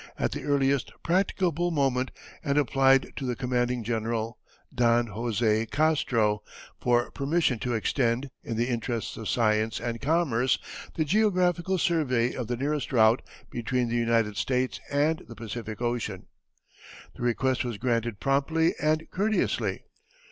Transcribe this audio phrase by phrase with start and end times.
[0.17, 2.09] at the earliest practicable moment
[2.43, 4.39] and applied to the commanding general,
[4.73, 6.41] Don José Castro,
[6.79, 10.57] for permission to extend, in the interests of science and commerce,
[10.95, 16.25] the geographical survey of the nearest route between the United States and the Pacific Ocean.
[17.15, 19.83] The request was granted promptly and courteously.